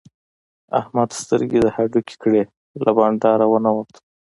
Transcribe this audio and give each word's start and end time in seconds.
احمد 0.79 1.09
سترګې 1.21 1.59
د 1.61 1.67
هډوکې 1.75 2.15
کړې؛ 2.23 2.43
له 2.83 2.89
بانډاره 2.97 3.45
و 3.47 3.53
نه 3.65 3.71
وت. 3.75 3.91